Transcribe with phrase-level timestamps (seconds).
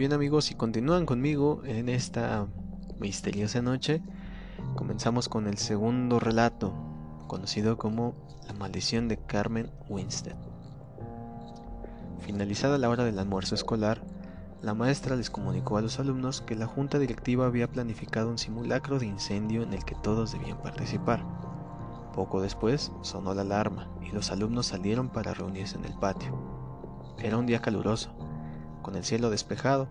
[0.00, 2.46] bien amigos, si continúan conmigo en esta
[3.00, 4.00] misteriosa noche,
[4.74, 6.72] comenzamos con el segundo relato,
[7.26, 8.14] conocido como
[8.48, 10.36] La maldición de Carmen Winstead.
[12.20, 14.02] Finalizada la hora del almuerzo escolar,
[14.62, 18.98] la maestra les comunicó a los alumnos que la junta directiva había planificado un simulacro
[18.98, 21.22] de incendio en el que todos debían participar.
[22.14, 26.32] Poco después sonó la alarma y los alumnos salieron para reunirse en el patio.
[27.18, 28.14] Era un día caluroso,
[28.82, 29.88] con el cielo despejado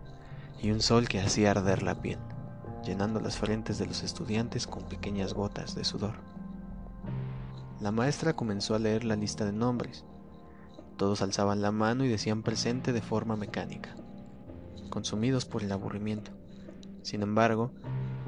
[0.62, 2.20] y un sol que hacía arder la piel,
[2.84, 6.16] llenando las frentes de los estudiantes con pequeñas gotas de sudor.
[7.80, 10.04] La maestra comenzó a leer la lista de nombres.
[10.98, 13.96] Todos alzaban la mano y decían presente de forma mecánica,
[14.90, 16.32] consumidos por el aburrimiento.
[17.04, 17.72] Sin embargo,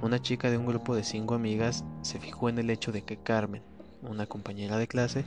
[0.01, 3.17] una chica de un grupo de cinco amigas se fijó en el hecho de que
[3.17, 3.61] Carmen,
[4.01, 5.25] una compañera de clase,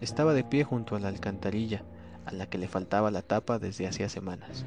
[0.00, 1.84] estaba de pie junto a la alcantarilla,
[2.26, 4.64] a la que le faltaba la tapa desde hacía semanas,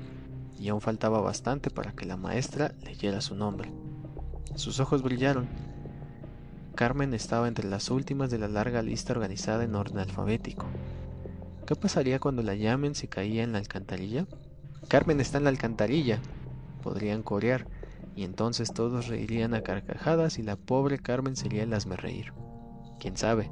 [0.60, 3.72] y aún faltaba bastante para que la maestra leyera su nombre.
[4.56, 5.48] Sus ojos brillaron.
[6.76, 10.66] Carmen estaba entre las últimas de la larga lista organizada en orden alfabético.
[11.66, 14.26] ¿Qué pasaría cuando la llamen si caía en la alcantarilla?
[14.88, 16.20] Carmen está en la alcantarilla.
[16.82, 17.68] Podrían corear,
[18.16, 22.34] y entonces todos reirían a carcajadas y la pobre Carmen sería el reír.
[23.00, 23.52] Quién sabe,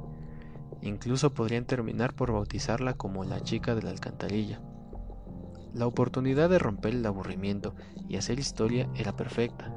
[0.82, 4.60] Incluso podrían terminar por bautizarla como la chica de la alcantarilla.
[5.72, 7.74] La oportunidad de romper el aburrimiento
[8.08, 9.70] y hacer historia era perfecta,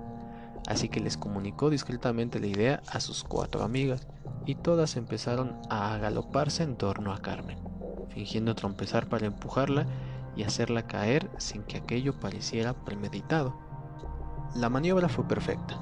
[0.67, 4.08] así que les comunicó discretamente la idea a sus cuatro amigas
[4.45, 7.59] y todas empezaron a agaloparse en torno a Carmen,
[8.09, 9.88] fingiendo trompezar para empujarla
[10.36, 13.59] y hacerla caer sin que aquello pareciera premeditado.
[14.56, 15.80] La maniobra fue perfecta.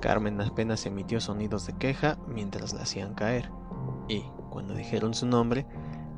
[0.00, 3.50] Carmen apenas emitió sonidos de queja mientras la hacían caer
[4.08, 5.66] y, cuando dijeron su nombre,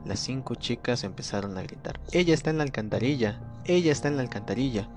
[0.04, 4.22] las cinco chicas empezaron a gritar, ella está en la alcantarilla, ella está en la
[4.22, 4.88] alcantarilla.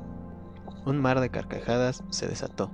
[0.86, 2.72] Un mar de carcajadas se desató,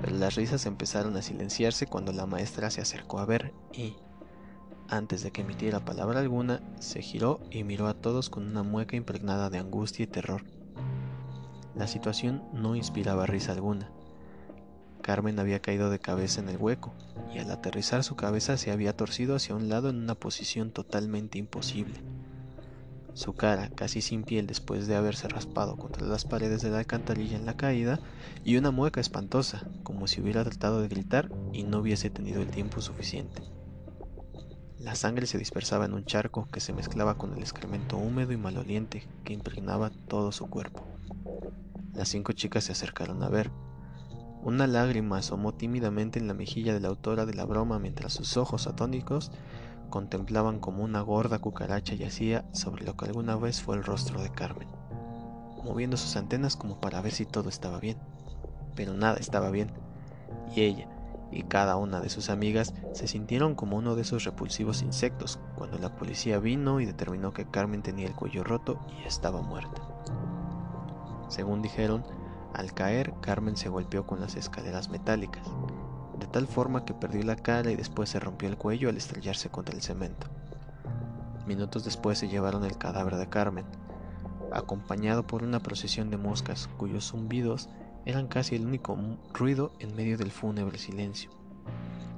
[0.00, 3.96] pero las risas empezaron a silenciarse cuando la maestra se acercó a ver y,
[4.88, 8.96] antes de que emitiera palabra alguna, se giró y miró a todos con una mueca
[8.96, 10.44] impregnada de angustia y terror.
[11.74, 13.90] La situación no inspiraba risa alguna.
[15.02, 16.94] Carmen había caído de cabeza en el hueco,
[17.34, 21.38] y al aterrizar su cabeza se había torcido hacia un lado en una posición totalmente
[21.38, 22.00] imposible.
[23.14, 27.36] Su cara, casi sin piel después de haberse raspado contra las paredes de la alcantarilla
[27.36, 28.00] en la caída,
[28.42, 32.48] y una mueca espantosa, como si hubiera tratado de gritar y no hubiese tenido el
[32.48, 33.42] tiempo suficiente.
[34.78, 38.36] La sangre se dispersaba en un charco que se mezclaba con el excremento húmedo y
[38.36, 40.84] maloliente que impregnaba todo su cuerpo.
[41.94, 43.50] Las cinco chicas se acercaron a ver,
[44.42, 48.36] una lágrima asomó tímidamente en la mejilla de la autora de la broma mientras sus
[48.36, 49.30] ojos atónicos
[49.88, 54.30] contemplaban como una gorda cucaracha yacía sobre lo que alguna vez fue el rostro de
[54.30, 54.68] Carmen,
[55.64, 57.98] moviendo sus antenas como para ver si todo estaba bien.
[58.74, 59.70] Pero nada estaba bien,
[60.54, 60.88] y ella
[61.32, 65.78] y cada una de sus amigas se sintieron como uno de esos repulsivos insectos cuando
[65.78, 69.80] la policía vino y determinó que Carmen tenía el cuello roto y estaba muerta.
[71.28, 72.04] Según dijeron,
[72.54, 75.46] al caer, Carmen se golpeó con las escaleras metálicas,
[76.18, 79.48] de tal forma que perdió la cara y después se rompió el cuello al estrellarse
[79.48, 80.26] contra el cemento.
[81.46, 83.64] Minutos después se llevaron el cadáver de Carmen,
[84.52, 87.68] acompañado por una procesión de moscas cuyos zumbidos
[88.04, 88.96] eran casi el único
[89.32, 91.30] ruido en medio del fúnebre silencio.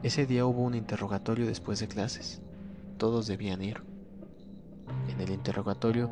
[0.03, 2.43] Ese día hubo un interrogatorio después de clases.
[2.99, 3.83] Todos debían ir.
[5.09, 6.11] En el interrogatorio,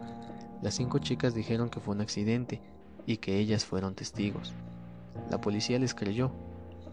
[0.63, 2.63] las cinco chicas dijeron que fue un accidente
[3.07, 4.55] y que ellas fueron testigos.
[5.31, 6.33] La policía les creyó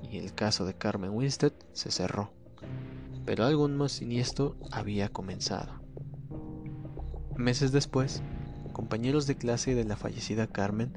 [0.09, 2.31] y el caso de Carmen Winstead se cerró.
[3.25, 5.81] Pero algo más siniestro había comenzado.
[7.35, 8.21] Meses después,
[8.73, 10.93] compañeros de clase de la fallecida Carmen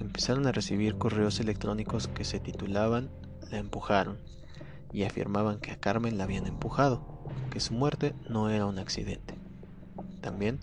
[0.00, 3.10] empezaron a recibir correos electrónicos que se titulaban
[3.50, 4.18] La empujaron
[4.92, 9.37] y afirmaban que a Carmen la habían empujado, que su muerte no era un accidente.
[10.20, 10.58] También,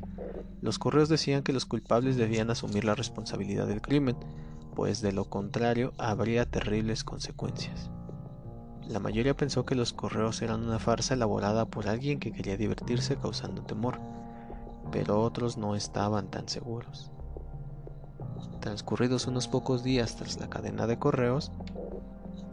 [0.62, 4.18] los correos decían que los culpables debían asumir la responsabilidad del crimen,
[4.76, 7.90] pues de lo contrario habría terribles consecuencias.
[8.88, 13.16] La mayoría pensó que los correos eran una farsa elaborada por alguien que quería divertirse
[13.16, 14.00] causando temor,
[14.92, 17.12] pero otros no estaban tan seguros.
[18.60, 21.52] Transcurridos unos pocos días tras la cadena de correos,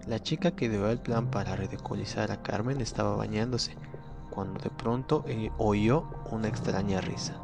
[0.07, 3.77] la chica que dio el plan para ridiculizar a Carmen estaba bañándose
[4.33, 7.41] cuando de pronto eh, oyó una extraña risa.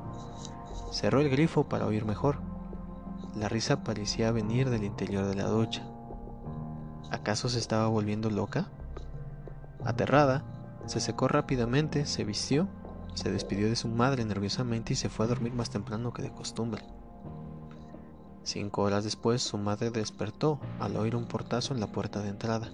[0.91, 2.41] Cerró el grifo para oír mejor.
[3.37, 5.87] La risa parecía venir del interior de la ducha.
[7.11, 8.71] ¿Acaso se estaba volviendo loca?
[9.85, 10.45] Aterrada,
[10.87, 12.69] se secó rápidamente, se vistió,
[13.15, 16.33] se despidió de su madre nerviosamente y se fue a dormir más temprano que de
[16.33, 16.83] costumbre.
[18.43, 22.71] Cinco horas después su madre despertó al oír un portazo en la puerta de entrada.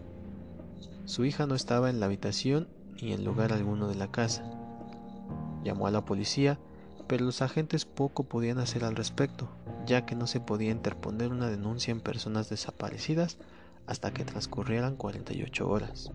[1.05, 2.69] Su hija no estaba en la habitación
[3.01, 4.45] ni en lugar alguno de la casa.
[5.63, 6.59] Llamó a la policía,
[7.07, 9.49] pero los agentes poco podían hacer al respecto,
[9.87, 13.39] ya que no se podía interponer una denuncia en personas desaparecidas
[13.87, 16.11] hasta que transcurrieran 48 horas.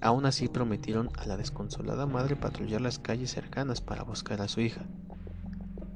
[0.00, 4.60] Aún así prometieron a la desconsolada madre patrullar las calles cercanas para buscar a su
[4.60, 4.86] hija.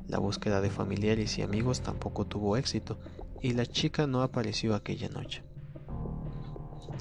[0.09, 2.99] La búsqueda de familiares y amigos tampoco tuvo éxito
[3.41, 5.43] y la chica no apareció aquella noche.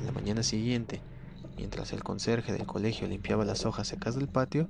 [0.05, 1.01] La mañana siguiente,
[1.57, 4.67] mientras el conserje del colegio limpiaba las hojas secas del patio,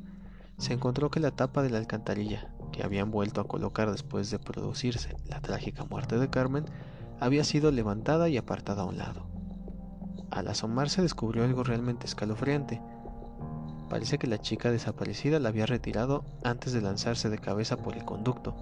[0.58, 4.40] se encontró que la tapa de la alcantarilla, que habían vuelto a colocar después de
[4.40, 6.66] producirse la trágica muerte de Carmen,
[7.20, 9.26] había sido levantada y apartada a un lado.
[10.30, 12.82] Al asomarse descubrió algo realmente escalofriante.
[13.90, 18.06] Parece que la chica desaparecida la había retirado antes de lanzarse de cabeza por el
[18.06, 18.56] conducto,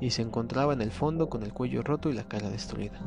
[0.00, 3.00] y se encontraba en el fondo con el cuello roto y la cara destruida,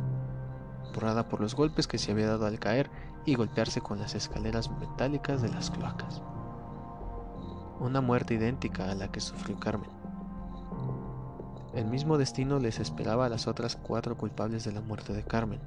[0.94, 2.90] borrada por los golpes que se había dado al caer
[3.26, 6.22] y golpearse con las escaleras metálicas de las cloacas.
[7.80, 9.90] Una muerte idéntica a la que sufrió Carmen.
[11.74, 15.62] El mismo destino les esperaba a las otras cuatro culpables de la muerte de Carmen.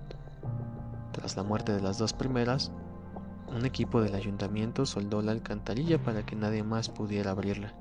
[1.13, 2.73] Tras la muerte de las dos primeras,
[3.49, 7.75] un equipo del ayuntamiento soldó la alcantarilla para que nadie más pudiera abrirla.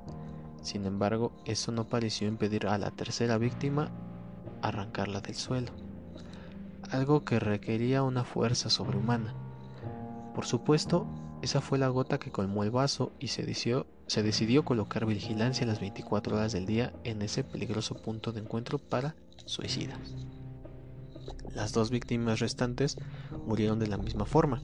[0.61, 3.89] Sin embargo, eso no pareció impedir a la tercera víctima
[4.61, 5.71] arrancarla del suelo,
[6.91, 9.33] algo que requería una fuerza sobrehumana.
[10.35, 11.07] Por supuesto,
[11.41, 15.65] esa fue la gota que colmó el vaso y se decidió, se decidió colocar vigilancia
[15.65, 19.15] las 24 horas del día en ese peligroso punto de encuentro para
[19.45, 20.15] suicidas.
[21.53, 22.97] Las dos víctimas restantes
[23.45, 24.61] murieron de la misma forma,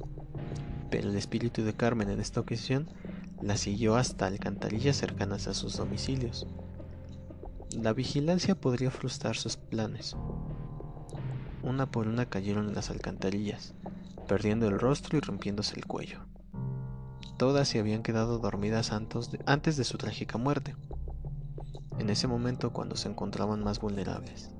[0.89, 2.87] pero el espíritu de Carmen en esta ocasión
[3.41, 6.47] la siguió hasta alcantarillas cercanas a sus domicilios.
[7.71, 10.15] La vigilancia podría frustrar sus planes.
[11.67, 13.75] Una por una cayeron en las alcantarillas,
[14.27, 16.25] perdiendo el rostro y rompiéndose el cuello
[17.37, 20.75] todas se habían quedado dormidas antes de su trágica muerte,
[21.99, 24.51] en ese momento cuando se encontraban más vulnerables.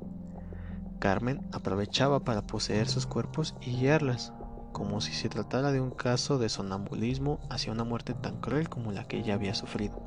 [0.99, 4.31] Carmen aprovechaba para poseer sus cuerpos y guiarlas,
[4.73, 8.91] como si se tratara de un caso de sonambulismo hacia una muerte tan cruel como
[8.91, 9.99] la que ella había sufrido.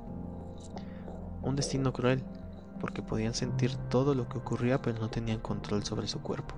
[1.43, 2.23] Un destino cruel,
[2.81, 6.55] porque podían sentir todo lo que ocurría pero no tenían control sobre su cuerpo.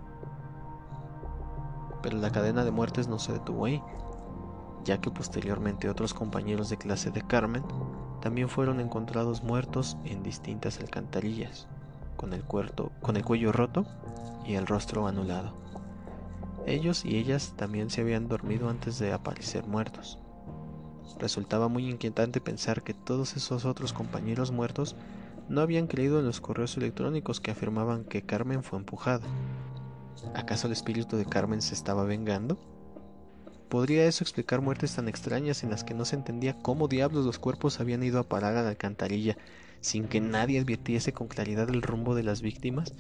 [2.03, 3.83] Pero la cadena de muertes no se detuvo ahí,
[4.85, 7.63] ya que posteriormente otros compañeros de clase de Carmen
[8.21, 11.67] también fueron encontrados muertos en distintas alcantarillas,
[12.17, 13.85] con el, con el cuello roto
[14.47, 15.55] y el rostro anulado.
[16.67, 20.19] Ellos y ellas también se habían dormido antes de aparecer muertos.
[21.19, 24.97] Resultaba muy inquietante pensar que todos esos otros compañeros muertos
[25.49, 29.27] no habían creído en los correos electrónicos que afirmaban que Carmen fue empujada.
[30.35, 32.59] ¿Acaso el espíritu de Carmen se estaba vengando?
[33.69, 37.39] ¿Podría eso explicar muertes tan extrañas en las que no se entendía cómo diablos los
[37.39, 39.37] cuerpos habían ido a parar a la alcantarilla
[39.81, 42.93] sin que nadie advirtiese con claridad el rumbo de las víctimas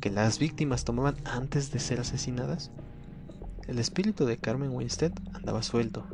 [0.00, 2.70] que las víctimas tomaban antes de ser asesinadas?
[3.66, 6.06] El espíritu de Carmen Winstead andaba suelto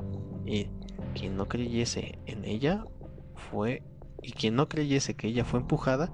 [0.46, 0.68] y
[1.14, 2.84] quien no creyese en ella
[3.50, 3.82] fue
[4.22, 6.10] y quien no creyese que ella fue empujada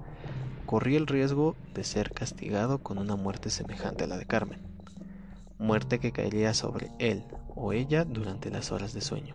[0.69, 4.61] corría el riesgo de ser castigado con una muerte semejante a la de Carmen,
[5.57, 9.33] muerte que caería sobre él o ella durante las horas de sueño,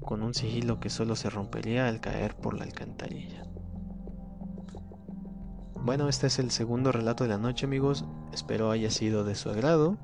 [0.00, 3.44] con un sigilo que solo se rompería al caer por la alcantarilla.
[5.76, 9.50] Bueno, este es el segundo relato de la noche amigos, espero haya sido de su
[9.50, 9.98] agrado